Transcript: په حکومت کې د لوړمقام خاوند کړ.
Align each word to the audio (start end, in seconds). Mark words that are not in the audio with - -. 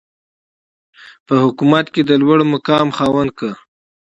په 1.25 1.33
حکومت 1.43 1.85
کې 1.93 2.01
د 2.09 2.11
لوړمقام 2.21 2.87
خاوند 2.97 3.31
کړ. 3.39 3.51